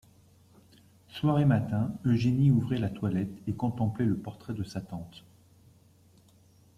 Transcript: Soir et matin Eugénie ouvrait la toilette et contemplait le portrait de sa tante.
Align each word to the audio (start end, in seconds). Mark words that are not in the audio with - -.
Soir 1.09 1.39
et 1.41 1.45
matin 1.45 1.93
Eugénie 2.05 2.49
ouvrait 2.49 2.79
la 2.79 2.89
toilette 2.89 3.39
et 3.45 3.53
contemplait 3.53 4.07
le 4.07 4.17
portrait 4.17 4.55
de 4.55 4.63
sa 4.63 4.81
tante. 4.81 5.23